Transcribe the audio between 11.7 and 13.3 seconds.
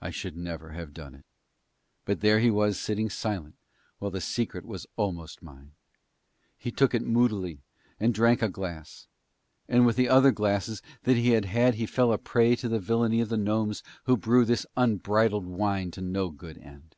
he fell a prey to the villainy of